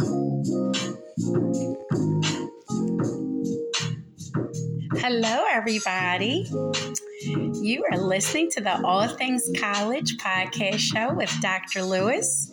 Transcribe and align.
Thank 0.00 0.46
you. 1.92 2.19
Hello, 5.02 5.44
everybody. 5.50 6.46
You 7.22 7.86
are 7.90 7.96
listening 7.96 8.50
to 8.50 8.60
the 8.60 8.84
All 8.84 9.08
Things 9.08 9.48
College 9.58 10.18
podcast 10.18 10.78
show 10.78 11.14
with 11.14 11.34
Dr. 11.40 11.82
Lewis. 11.82 12.52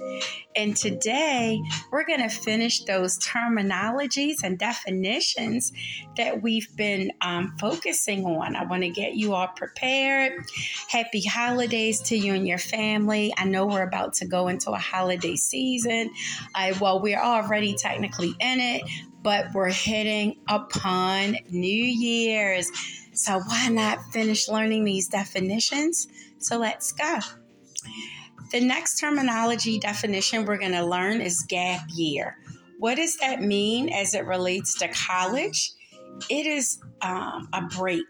And 0.56 0.74
today 0.74 1.62
we're 1.92 2.06
going 2.06 2.22
to 2.22 2.30
finish 2.30 2.86
those 2.86 3.20
terminologies 3.20 4.38
and 4.44 4.58
definitions 4.58 5.74
that 6.16 6.42
we've 6.42 6.74
been 6.78 7.12
um, 7.20 7.54
focusing 7.60 8.26
on. 8.26 8.56
I 8.56 8.64
want 8.64 8.84
to 8.84 8.90
get 8.90 9.16
you 9.16 9.34
all 9.36 9.50
prepared. 9.50 10.42
Happy 10.88 11.22
holidays 11.22 12.00
to 12.04 12.18
you 12.18 12.34
and 12.34 12.48
your 12.48 12.58
family. 12.58 13.34
I 13.38 13.44
know 13.44 13.66
we're 13.66 13.84
about 13.84 14.14
to 14.16 14.26
go 14.26 14.48
into 14.48 14.72
a 14.72 14.80
holiday 14.80 15.36
season. 15.36 16.12
Uh, 16.56 16.74
well, 16.80 17.02
we're 17.02 17.22
already 17.22 17.76
technically 17.76 18.34
in 18.40 18.60
it, 18.62 18.84
but 19.28 19.54
we're 19.54 19.70
hitting 19.70 20.38
upon 20.48 21.36
New 21.50 21.68
Year's. 21.68 22.72
So 23.12 23.40
why 23.40 23.68
not 23.68 24.00
finish 24.14 24.48
learning 24.48 24.86
these 24.86 25.10
definitions? 25.10 26.08
So 26.38 26.58
let's 26.58 26.94
go. 26.94 27.20
The 28.54 28.62
next 28.62 29.02
terminology 29.02 29.80
definition 29.80 30.46
we're 30.46 30.58
going 30.58 30.72
to 30.72 30.86
learn 30.86 31.20
is 31.20 31.44
gap 31.50 31.82
year. 31.94 32.38
What 32.80 32.96
does 32.96 33.18
that 33.18 33.42
mean 33.42 33.90
as 33.90 34.14
it 34.14 34.26
relates 34.26 34.80
to 34.80 34.88
college? 34.88 35.74
It 36.30 36.46
is 36.46 36.80
um, 37.02 37.50
a 37.52 37.64
break, 37.64 38.06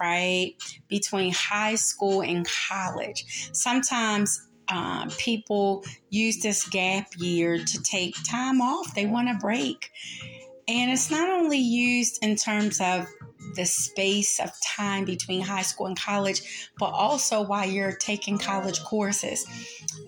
right, 0.00 0.56
between 0.88 1.32
high 1.32 1.76
school 1.76 2.22
and 2.24 2.44
college. 2.68 3.50
Sometimes 3.52 4.48
um, 4.68 5.10
people 5.10 5.84
use 6.10 6.42
this 6.42 6.68
gap 6.68 7.06
year 7.18 7.56
to 7.56 7.82
take 7.84 8.16
time 8.28 8.60
off, 8.60 8.96
they 8.96 9.06
want 9.06 9.28
a 9.28 9.34
break. 9.34 9.92
And 10.68 10.90
it's 10.90 11.10
not 11.10 11.28
only 11.28 11.58
used 11.58 12.24
in 12.24 12.36
terms 12.36 12.80
of 12.80 13.06
the 13.54 13.64
space 13.64 14.40
of 14.40 14.50
time 14.60 15.04
between 15.04 15.40
high 15.40 15.62
school 15.62 15.86
and 15.86 15.98
college, 15.98 16.70
but 16.78 16.86
also 16.86 17.42
while 17.42 17.68
you're 17.68 17.92
taking 17.92 18.38
college 18.38 18.82
courses. 18.82 19.46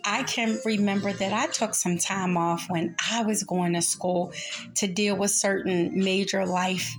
I 0.05 0.23
can 0.25 0.59
remember 0.64 1.12
that 1.12 1.33
I 1.33 1.47
took 1.47 1.75
some 1.75 1.98
time 1.98 2.36
off 2.36 2.67
when 2.69 2.97
I 3.11 3.23
was 3.23 3.42
going 3.45 3.75
to 3.75 3.83
school 3.83 4.33
to 4.77 4.86
deal 4.86 5.17
with 5.17 5.31
certain 5.31 5.92
major 6.03 6.45
life 6.45 6.95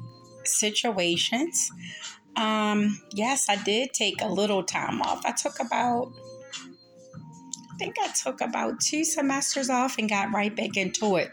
situations. 0.46 1.72
Um, 2.36 3.02
yes, 3.12 3.50
I 3.50 3.58
did 3.58 3.94
take 3.94 4.22
a 4.22 4.28
little 4.28 4.64
time 4.64 5.02
off. 5.02 5.26
I 5.26 5.32
took 5.32 5.60
about 5.60 6.12
I 7.72 7.78
think 7.80 7.96
I 8.02 8.10
took 8.12 8.42
about 8.42 8.82
two 8.82 9.06
semesters 9.06 9.70
off 9.70 9.98
and 9.98 10.10
got 10.10 10.34
right 10.34 10.54
back 10.54 10.76
into 10.76 11.16
it. 11.16 11.32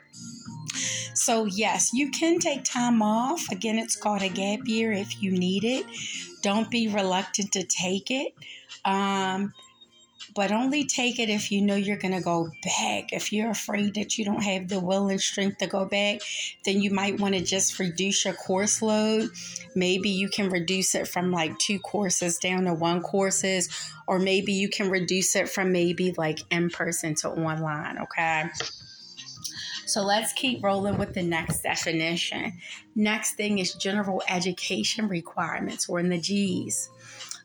So, 1.16 1.46
yes, 1.46 1.92
you 1.94 2.10
can 2.10 2.38
take 2.38 2.62
time 2.64 3.00
off. 3.00 3.50
Again, 3.50 3.78
it's 3.78 3.96
called 3.96 4.22
a 4.22 4.28
gap 4.28 4.60
year 4.66 4.92
if 4.92 5.22
you 5.22 5.30
need 5.30 5.64
it. 5.64 5.86
Don't 6.42 6.70
be 6.70 6.88
reluctant 6.88 7.52
to 7.52 7.64
take 7.64 8.10
it. 8.10 8.34
Um, 8.84 9.54
but 10.34 10.52
only 10.52 10.84
take 10.84 11.18
it 11.18 11.30
if 11.30 11.50
you 11.50 11.62
know 11.62 11.74
you're 11.74 11.96
going 11.96 12.12
to 12.12 12.20
go 12.20 12.50
back. 12.62 13.12
If 13.12 13.32
you're 13.32 13.50
afraid 13.50 13.94
that 13.94 14.18
you 14.18 14.24
don't 14.24 14.42
have 14.42 14.68
the 14.68 14.78
will 14.78 15.08
and 15.08 15.20
strength 15.20 15.58
to 15.58 15.66
go 15.66 15.86
back, 15.86 16.20
then 16.64 16.82
you 16.82 16.90
might 16.90 17.18
want 17.18 17.34
to 17.34 17.40
just 17.40 17.78
reduce 17.78 18.26
your 18.26 18.34
course 18.34 18.82
load. 18.82 19.30
Maybe 19.74 20.10
you 20.10 20.28
can 20.28 20.50
reduce 20.50 20.94
it 20.94 21.08
from 21.08 21.32
like 21.32 21.58
two 21.58 21.78
courses 21.78 22.38
down 22.38 22.64
to 22.64 22.74
one 22.74 23.00
courses, 23.00 23.70
or 24.06 24.18
maybe 24.18 24.52
you 24.52 24.68
can 24.68 24.90
reduce 24.90 25.34
it 25.34 25.48
from 25.48 25.72
maybe 25.72 26.14
like 26.18 26.40
in 26.50 26.68
person 26.68 27.14
to 27.16 27.30
online, 27.30 27.98
okay? 27.98 28.50
So 29.86 30.02
let's 30.02 30.32
keep 30.32 30.64
rolling 30.64 30.98
with 30.98 31.14
the 31.14 31.22
next 31.22 31.62
definition. 31.62 32.52
Next 32.96 33.34
thing 33.34 33.58
is 33.58 33.74
general 33.74 34.20
education 34.28 35.08
requirements, 35.08 35.88
or 35.88 36.00
in 36.00 36.08
the 36.08 36.18
G's. 36.18 36.90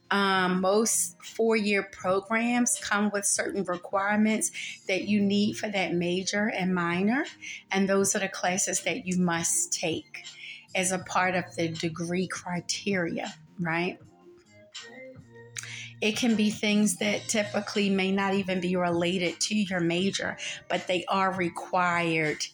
Um, 0.09 0.59
most 0.59 1.16
four 1.24 1.56
year 1.56 1.84
programs 1.84 2.78
come 2.81 3.12
with 3.13 3.25
certain 3.25 3.63
requirements 3.63 4.51
that 4.88 5.03
you 5.03 5.22
need 5.22 5.53
for 5.53 5.69
that 5.69 5.94
major 5.94 6.50
and 6.50 6.75
minor, 6.75 7.25
and 7.72 7.88
those 7.88 8.16
are 8.16 8.19
the 8.19 8.28
classes 8.28 8.81
that 8.81 9.06
you 9.06 9.19
must 9.19 9.72
take 9.72 10.25
as 10.75 10.91
a 10.91 11.00
part 11.00 11.35
of 11.35 11.46
the 11.56 11.69
degree 11.69 12.28
criteria, 12.28 13.34
right? 13.59 14.00
It 16.01 16.17
can 16.17 16.35
be 16.35 16.50
things 16.50 16.97
that 16.97 17.28
typically 17.28 17.89
may 17.89 18.12
not 18.12 18.34
even 18.34 18.59
be 18.59 18.75
related 18.75 19.39
to 19.41 19.56
your 19.56 19.79
major, 19.79 20.38
but 20.67 20.88
they 20.88 21.06
are 21.06 21.31
required 21.31 22.45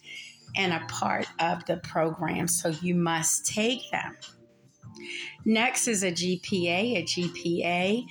and 0.56 0.72
a 0.72 0.84
part 0.86 1.26
of 1.40 1.64
the 1.66 1.78
program, 1.78 2.48
so 2.48 2.68
you 2.68 2.94
must 2.94 3.46
take 3.46 3.90
them. 3.90 4.16
Next 5.44 5.88
is 5.88 6.02
a 6.02 6.12
GPA. 6.12 6.96
A 6.96 7.02
GPA 7.04 8.06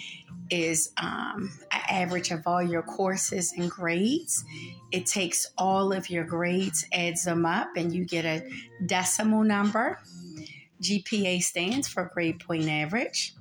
is 0.49 0.91
um, 1.01 1.51
an 1.71 1.81
average 1.89 2.31
of 2.31 2.41
all 2.45 2.63
your 2.63 2.83
courses 2.83 3.53
and 3.57 3.69
grades. 3.69 4.43
It 4.91 5.05
takes 5.05 5.51
all 5.57 5.91
of 5.91 6.09
your 6.09 6.23
grades, 6.23 6.85
adds 6.93 7.25
them 7.25 7.45
up, 7.45 7.69
and 7.75 7.93
you 7.93 8.05
get 8.05 8.25
a 8.25 8.47
decimal 8.85 9.43
number. 9.43 9.99
GPA 10.81 11.41
stands 11.41 11.87
for 11.87 12.09
grade 12.13 12.39
point 12.39 12.69
average 12.69 13.33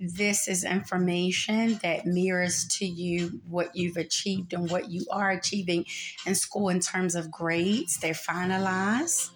this 0.00 0.48
is 0.48 0.64
information 0.64 1.78
that 1.82 2.06
mirrors 2.06 2.66
to 2.66 2.84
you 2.84 3.40
what 3.48 3.74
you've 3.76 3.96
achieved 3.96 4.52
and 4.52 4.70
what 4.70 4.90
you 4.90 5.06
are 5.10 5.30
achieving 5.30 5.84
in 6.26 6.34
school 6.34 6.68
in 6.68 6.80
terms 6.80 7.14
of 7.14 7.30
grades. 7.30 7.98
They're 7.98 8.12
finalized. 8.12 9.30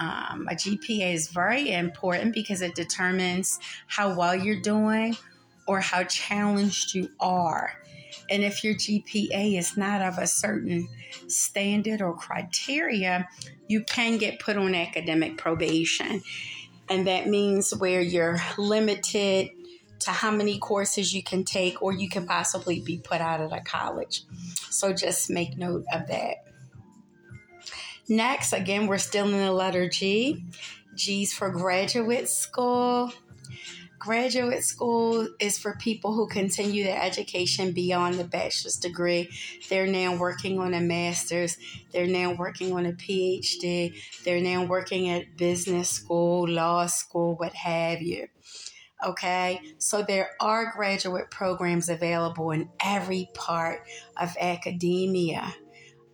Um, 0.00 0.46
a 0.48 0.54
GPA 0.54 1.12
is 1.12 1.28
very 1.28 1.72
important 1.72 2.32
because 2.34 2.62
it 2.62 2.74
determines 2.74 3.58
how 3.86 4.14
well 4.14 4.34
you're 4.34 4.60
doing 4.60 5.16
or 5.66 5.80
how 5.80 6.04
challenged 6.04 6.94
you 6.94 7.10
are. 7.18 7.72
And 8.30 8.44
if 8.44 8.62
your 8.62 8.74
GPA 8.74 9.58
is 9.58 9.76
not 9.76 10.02
of 10.02 10.18
a 10.18 10.26
certain 10.26 10.88
standard 11.26 12.00
or 12.02 12.14
criteria, 12.14 13.28
you 13.66 13.82
can 13.82 14.18
get 14.18 14.38
put 14.38 14.56
on 14.56 14.74
academic 14.74 15.38
probation. 15.38 16.22
And 16.88 17.06
that 17.06 17.26
means 17.26 17.74
where 17.74 18.00
you're 18.00 18.38
limited 18.56 19.50
to 20.00 20.10
how 20.10 20.30
many 20.30 20.58
courses 20.58 21.12
you 21.12 21.22
can 21.22 21.44
take, 21.44 21.82
or 21.82 21.92
you 21.92 22.08
can 22.08 22.26
possibly 22.26 22.80
be 22.80 22.98
put 22.98 23.20
out 23.20 23.40
of 23.40 23.50
the 23.50 23.60
college. 23.60 24.22
So 24.70 24.92
just 24.92 25.30
make 25.30 25.56
note 25.56 25.84
of 25.92 26.06
that. 26.08 26.44
Next, 28.08 28.52
again, 28.52 28.86
we're 28.86 28.98
still 28.98 29.26
in 29.26 29.32
the 29.32 29.52
letter 29.52 29.88
G. 29.88 30.44
G's 30.94 31.32
for 31.32 31.50
graduate 31.50 32.28
school. 32.28 33.12
Graduate 33.98 34.62
school 34.62 35.28
is 35.40 35.58
for 35.58 35.74
people 35.74 36.14
who 36.14 36.28
continue 36.28 36.84
their 36.84 37.02
education 37.02 37.72
beyond 37.72 38.14
the 38.14 38.24
bachelor's 38.24 38.76
degree. 38.76 39.28
They're 39.68 39.88
now 39.88 40.16
working 40.16 40.60
on 40.60 40.72
a 40.72 40.80
master's, 40.80 41.58
they're 41.92 42.06
now 42.06 42.32
working 42.32 42.72
on 42.72 42.86
a 42.86 42.92
PhD, 42.92 43.94
they're 44.24 44.40
now 44.40 44.64
working 44.64 45.08
at 45.08 45.36
business 45.36 45.90
school, 45.90 46.48
law 46.48 46.86
school, 46.86 47.34
what 47.34 47.54
have 47.54 48.00
you. 48.00 48.28
Okay, 49.04 49.60
so 49.78 50.02
there 50.02 50.30
are 50.40 50.72
graduate 50.72 51.30
programs 51.30 51.88
available 51.88 52.50
in 52.50 52.68
every 52.84 53.30
part 53.32 53.82
of 54.16 54.36
academia. 54.40 55.54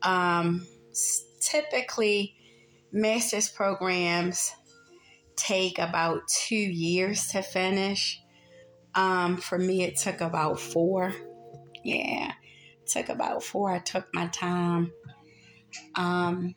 Um, 0.02 0.66
typically, 1.40 2.36
master's 2.92 3.48
programs 3.48 4.52
take 5.34 5.78
about 5.78 6.28
two 6.28 6.56
years 6.56 7.28
to 7.28 7.40
finish. 7.40 8.20
Um, 8.94 9.38
for 9.38 9.58
me, 9.58 9.82
it 9.82 9.96
took 9.96 10.20
about 10.20 10.60
four. 10.60 11.14
Yeah, 11.82 12.32
took 12.86 13.08
about 13.08 13.42
four. 13.42 13.72
I 13.72 13.78
took 13.78 14.12
my 14.12 14.26
time. 14.26 14.92
Um, 15.94 16.54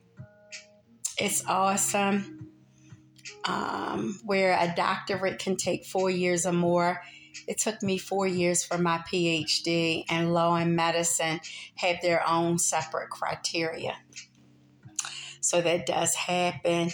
it's 1.17 1.45
awesome 1.47 2.56
um, 3.45 4.19
where 4.23 4.53
a 4.53 4.73
doctorate 4.75 5.39
can 5.39 5.55
take 5.55 5.85
four 5.85 6.09
years 6.09 6.45
or 6.45 6.53
more. 6.53 7.01
It 7.47 7.57
took 7.59 7.83
me 7.83 7.97
four 7.97 8.25
years 8.27 8.63
for 8.63 8.77
my 8.77 8.99
PhD, 8.99 10.05
and 10.09 10.33
law 10.33 10.55
and 10.55 10.75
medicine 10.75 11.39
have 11.75 12.01
their 12.01 12.27
own 12.27 12.57
separate 12.57 13.09
criteria. 13.09 13.95
So 15.39 15.61
that 15.61 15.85
does 15.85 16.15
happen. 16.15 16.89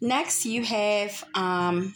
Next, 0.00 0.44
you 0.44 0.62
have, 0.64 1.24
um, 1.34 1.94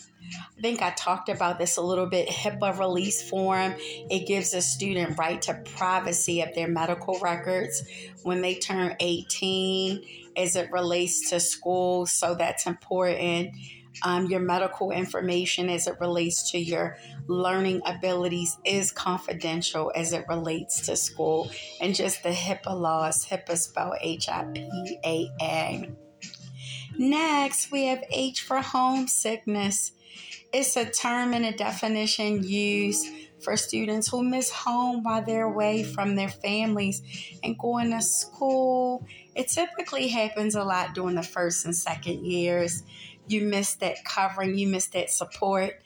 I 0.59 0.61
think 0.61 0.83
I 0.83 0.91
talked 0.91 1.29
about 1.29 1.59
this 1.59 1.77
a 1.77 1.83
little 1.83 2.07
bit 2.07 2.29
HIPAA 2.29 2.79
release 2.79 3.29
form. 3.29 3.75
It 3.79 4.27
gives 4.27 4.55
a 4.55 4.63
student 4.63 5.19
right 5.19 5.41
to 5.43 5.55
privacy 5.77 6.43
of 6.43 6.55
their 6.55 6.69
medical 6.69 7.19
records 7.21 7.83
when 8.23 8.41
they 8.43 8.55
turn 8.57 8.97
18 9.01 10.05
as 10.37 10.57
it 10.57 10.71
relates 10.71 11.31
to 11.31 11.41
school. 11.41 12.07
So 12.07 12.35
that's 12.35 12.67
important. 12.67 13.57
Um, 14.05 14.27
your 14.27 14.41
medical 14.41 14.93
information 14.93 15.69
as 15.69 15.87
it 15.87 15.97
relates 16.01 16.53
to 16.53 16.59
your 16.59 16.97
learning 17.27 17.83
abilities 17.85 18.57
is 18.65 18.93
confidential 18.93 19.91
as 19.95 20.13
it 20.13 20.25
relates 20.29 20.87
to 20.87 20.97
school 20.97 21.51
and 21.81 21.95
just 21.95 22.23
the 22.23 22.31
HIPAA 22.31 22.79
laws. 22.79 23.27
HIPAA 23.27 23.59
spelled 23.59 23.97
H 24.01 24.29
I 24.29 24.45
P 24.45 24.99
A 25.05 25.31
A. 25.43 25.91
Next, 26.99 27.71
we 27.71 27.87
have 27.87 28.05
H 28.11 28.43
for 28.43 28.59
homesickness. 28.59 29.93
It's 30.53 30.77
a 30.77 30.91
term 30.91 31.33
and 31.35 31.45
a 31.45 31.53
definition 31.53 32.43
used 32.43 33.07
for 33.41 33.57
students 33.57 34.09
who 34.09 34.23
miss 34.23 34.51
home 34.51 35.03
while 35.03 35.25
they're 35.25 35.45
away 35.45 35.83
from 35.83 36.15
their 36.15 36.29
families 36.29 37.03
and 37.43 37.59
going 37.59 37.91
to 37.91 38.03
school. 38.03 39.07
It 39.35 39.49
typically 39.49 40.09
happens 40.09 40.55
a 40.55 40.65
lot 40.65 40.95
during 40.95 41.15
the 41.15 41.23
first 41.23 41.65
and 41.65 41.75
second 41.75 42.27
years. 42.27 42.83
You 43.29 43.43
miss 43.43 43.75
that 43.77 44.05
covering, 44.05 44.59
you 44.59 44.67
miss 44.67 44.89
that 44.89 45.11
support. 45.11 45.83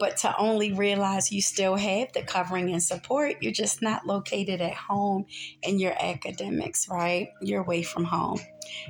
But 0.00 0.16
to 0.18 0.36
only 0.38 0.72
realize 0.72 1.30
you 1.30 1.42
still 1.42 1.76
have 1.76 2.12
the 2.14 2.22
covering 2.22 2.70
and 2.72 2.82
support, 2.82 3.36
you're 3.42 3.52
just 3.52 3.82
not 3.82 4.06
located 4.06 4.62
at 4.62 4.72
home 4.72 5.26
in 5.62 5.78
your 5.78 5.94
academics, 6.00 6.88
right? 6.88 7.28
You're 7.42 7.60
away 7.60 7.82
from 7.82 8.04
home. 8.04 8.40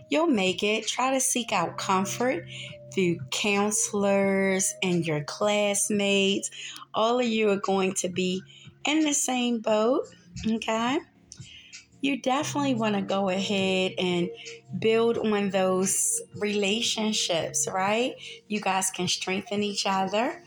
You'll 0.09 0.29
make 0.29 0.63
it. 0.63 0.87
Try 0.87 1.13
to 1.13 1.21
seek 1.21 1.53
out 1.53 1.77
comfort 1.77 2.47
through 2.95 3.19
counselors 3.33 4.73
and 4.83 5.05
your 5.05 5.25
classmates. 5.25 6.51
All 6.95 7.19
of 7.19 7.27
you 7.27 7.51
are 7.51 7.61
going 7.61 7.95
to 7.95 8.09
be 8.09 8.43
in 8.85 9.01
the 9.01 9.13
same 9.13 9.59
boat, 9.59 10.07
okay? 10.47 11.01
You 12.03 12.21
definitely 12.23 12.75
want 12.77 12.95
to 12.95 13.03
go 13.03 13.29
ahead 13.29 13.93
and 13.99 14.31
build 14.79 15.19
on 15.19 15.51
those 15.51 16.23
relationships, 16.37 17.69
right? 17.71 18.15
You 18.49 18.61
guys 18.61 18.91
can 18.91 19.07
strengthen 19.07 19.63
each 19.63 19.85
other. 19.87 20.43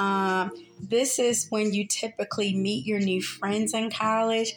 Um, 0.00 0.50
this 0.80 1.18
is 1.18 1.46
when 1.50 1.74
you 1.74 1.86
typically 1.86 2.56
meet 2.56 2.86
your 2.86 3.00
new 3.00 3.22
friends 3.22 3.74
in 3.74 3.90
college 3.90 4.54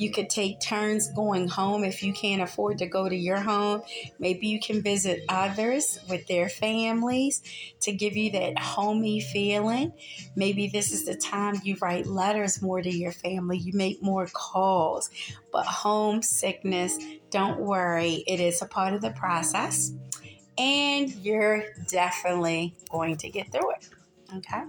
you 0.00 0.10
could 0.10 0.30
take 0.30 0.60
turns 0.60 1.12
going 1.12 1.46
home 1.46 1.84
if 1.84 2.02
you 2.02 2.14
can't 2.14 2.40
afford 2.40 2.78
to 2.78 2.86
go 2.86 3.06
to 3.06 3.14
your 3.14 3.38
home. 3.38 3.82
Maybe 4.18 4.48
you 4.48 4.58
can 4.58 4.80
visit 4.80 5.24
others 5.28 5.98
with 6.08 6.26
their 6.26 6.48
families 6.48 7.42
to 7.82 7.92
give 7.92 8.16
you 8.16 8.32
that 8.32 8.58
homey 8.58 9.20
feeling. 9.20 9.92
Maybe 10.34 10.68
this 10.68 10.90
is 10.90 11.04
the 11.04 11.16
time 11.16 11.60
you 11.64 11.76
write 11.82 12.06
letters 12.06 12.62
more 12.62 12.80
to 12.80 12.90
your 12.90 13.12
family, 13.12 13.58
you 13.58 13.74
make 13.74 14.02
more 14.02 14.26
calls. 14.32 15.10
But 15.52 15.66
homesickness, 15.66 16.96
don't 17.28 17.60
worry, 17.60 18.24
it 18.26 18.40
is 18.40 18.62
a 18.62 18.66
part 18.66 18.94
of 18.94 19.02
the 19.02 19.10
process. 19.10 19.92
And 20.56 21.10
you're 21.16 21.64
definitely 21.88 22.74
going 22.88 23.18
to 23.18 23.28
get 23.28 23.52
through 23.52 23.72
it. 23.72 23.88
Okay? 24.36 24.62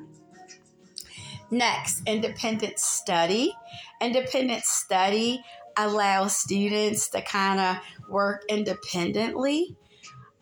Next, 1.50 2.02
independent 2.08 2.80
study. 2.80 3.54
Independent 4.00 4.64
study 4.64 5.44
allows 5.78 6.36
students 6.36 7.10
to 7.10 7.22
kind 7.22 7.60
of 7.60 8.10
work 8.10 8.44
independently. 8.50 9.76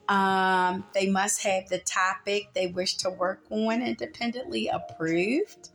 Um, 0.08 0.86
they 0.94 1.10
must 1.10 1.44
have 1.44 1.68
the 1.70 1.80
topic 1.80 2.50
they 2.54 2.68
wish 2.68 2.96
to 2.98 3.10
work 3.10 3.42
on 3.50 3.82
independently 3.82 4.68
approved 4.68 5.70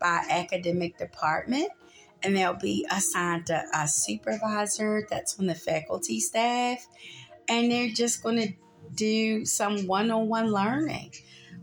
by 0.00 0.24
academic 0.28 0.98
department 0.98 1.70
and 2.22 2.36
they'll 2.36 2.54
be 2.54 2.86
assigned 2.90 3.46
to 3.46 3.62
a 3.74 3.88
supervisor 3.88 5.06
that's 5.08 5.38
on 5.38 5.46
the 5.46 5.54
faculty 5.54 6.20
staff 6.20 6.86
and 7.48 7.70
they're 7.70 7.88
just 7.88 8.22
going 8.22 8.36
to 8.36 8.52
do 8.94 9.44
some 9.44 9.86
one-on-one 9.86 10.50
learning 10.50 11.12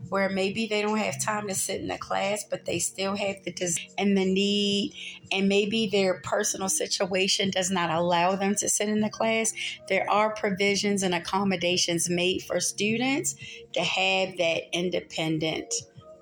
where 0.08 0.28
maybe 0.28 0.66
they 0.66 0.82
don't 0.82 0.98
have 0.98 1.22
time 1.22 1.48
to 1.48 1.54
sit 1.54 1.80
in 1.80 1.88
the 1.88 1.98
class, 1.98 2.44
but 2.48 2.64
they 2.64 2.78
still 2.78 3.16
have 3.16 3.42
the 3.44 3.52
desire 3.52 3.84
and 3.98 4.16
the 4.16 4.24
need, 4.24 4.94
and 5.32 5.48
maybe 5.48 5.86
their 5.86 6.20
personal 6.20 6.68
situation 6.68 7.50
does 7.50 7.70
not 7.70 7.90
allow 7.90 8.36
them 8.36 8.54
to 8.56 8.68
sit 8.68 8.88
in 8.88 9.00
the 9.00 9.10
class. 9.10 9.52
There 9.88 10.08
are 10.10 10.34
provisions 10.34 11.02
and 11.02 11.14
accommodations 11.14 12.08
made 12.08 12.42
for 12.42 12.60
students 12.60 13.34
to 13.72 13.80
have 13.80 14.36
that 14.38 14.62
independent 14.72 15.72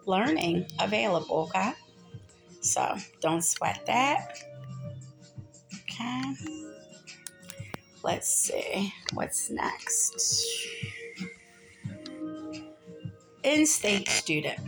learning 0.07 0.67
available, 0.81 1.51
okay? 1.55 1.73
So 2.61 2.97
don't 3.21 3.45
sweat 3.45 3.85
that. 3.87 4.39
Okay. 5.91 6.35
Let's 8.03 8.29
see 8.29 8.93
what's 9.13 9.51
next 9.51 10.21
in-state 13.45 14.09
student. 14.09 14.59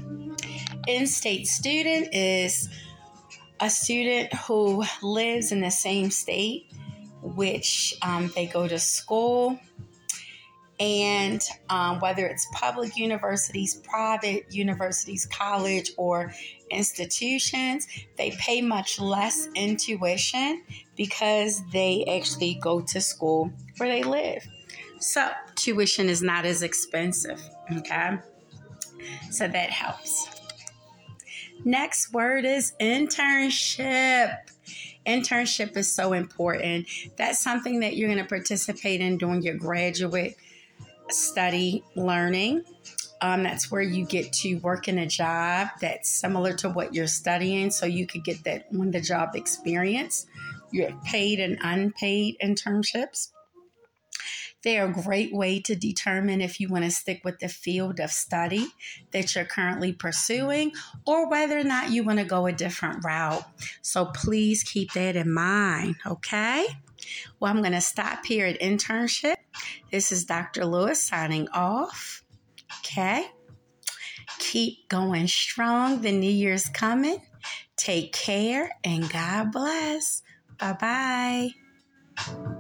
In-state 0.87 1.47
student 1.47 2.15
is 2.15 2.69
a 3.61 3.71
student 3.71 4.33
who 4.35 4.85
lives 5.03 5.51
in 5.51 5.61
the 5.61 5.71
same 5.71 6.11
state 6.11 6.71
which 7.23 7.95
um, 8.03 8.31
they 8.35 8.47
go 8.47 8.69
to 8.69 8.79
school 8.79 9.59
and 10.79 11.43
um, 11.71 12.01
whether 12.01 12.27
it's 12.27 12.47
public 12.53 12.97
universities, 12.97 13.77
private 13.77 14.53
universities, 14.53 15.27
college, 15.27 15.91
or 15.97 16.33
institutions, 16.71 17.87
they 18.19 18.31
pay 18.33 18.61
much 18.61 19.01
less 19.01 19.49
in 19.55 19.77
tuition 19.77 20.63
because 20.95 21.63
they 21.73 22.05
actually 22.05 22.59
go 22.61 22.83
to 22.83 23.01
school 23.01 23.51
where 23.79 23.89
they 23.89 24.03
live. 24.03 24.47
So, 24.99 25.31
tuition 25.55 26.09
is 26.09 26.23
not 26.23 26.45
as 26.45 26.63
expensive, 26.63 27.41
okay? 27.79 28.19
So 29.31 29.49
that 29.49 29.71
helps. 29.71 30.29
Next 31.65 32.13
word 32.13 32.45
is 32.45 32.75
internship. 32.81 34.37
Internship 35.07 35.77
is 35.77 35.93
so 35.93 36.13
important. 36.13 36.87
That's 37.17 37.43
something 37.43 37.81
that 37.81 37.97
you're 37.97 38.09
going 38.09 38.23
to 38.23 38.29
participate 38.29 39.01
in 39.01 39.19
during 39.19 39.43
your 39.43 39.57
graduate 39.57 40.37
study 41.09 41.85
learning. 41.95 42.65
Um, 43.21 43.43
that's 43.45 43.71
where 43.71 43.83
you 43.83 44.05
get 44.05 44.33
to 44.35 44.57
work 44.57 44.89
in 44.89 44.99
a 44.99 45.07
job 45.07 45.69
that's 45.81 46.11
similar 46.11 46.53
to 46.55 46.69
what 46.69 46.95
you're 46.95 47.07
studying, 47.07 47.71
so 47.71 47.87
you 47.87 48.07
could 48.07 48.25
get 48.25 48.45
that 48.45 48.67
on 48.79 48.91
the 48.91 49.01
job 49.01 49.35
experience. 49.35 50.27
You 50.71 50.87
have 50.87 51.03
paid 51.05 51.41
and 51.41 51.59
unpaid 51.63 52.37
internships. 52.43 53.31
They 54.67 54.81
are 54.81 54.89
a 54.89 54.93
great 54.93 55.33
way 55.33 55.61
to 55.61 55.77
determine 55.77 56.41
if 56.41 56.59
you 56.59 56.69
want 56.69 56.83
to 56.83 56.91
stick 56.91 57.21
with 57.25 57.39
the 57.39 57.49
field 57.49 58.01
of 58.01 58.11
study 58.11 58.67
that 59.13 59.33
you're 59.33 59.45
currently 59.45 59.93
pursuing 59.93 60.73
or 61.07 61.31
whether 61.31 61.57
or 61.57 61.63
not 61.63 61.93
you 61.93 62.03
want 62.03 62.19
to 62.19 62.25
go 62.25 62.47
a 62.47 62.53
different 62.53 63.05
route. 63.05 63.45
So 63.83 64.07
please 64.07 64.65
keep 64.65 64.93
that 64.95 65.15
in 65.15 65.33
mind, 65.33 65.95
okay? 66.05 66.67
Well, 67.39 67.53
I'm 67.53 67.63
going 67.63 67.75
to 67.75 67.81
stop 67.81 68.27
here 68.27 68.45
at 68.45 68.59
internship. 68.59 69.37
This 69.93 70.11
is 70.11 70.25
Dr. 70.25 70.65
Lewis 70.65 71.01
signing 71.01 71.49
off. 71.51 72.25
Okay? 72.81 73.25
Keep 74.41 74.89
going 74.89 75.29
strong. 75.29 76.01
The 76.01 76.11
new 76.11 76.29
year's 76.29 76.69
coming. 76.69 77.23
Take 77.77 78.13
care 78.13 78.73
and 78.83 79.09
God 79.09 79.53
bless. 79.53 80.23
Bye 80.59 81.53
bye. 82.27 82.56